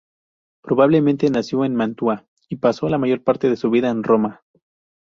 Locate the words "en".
1.63-1.75, 3.91-4.01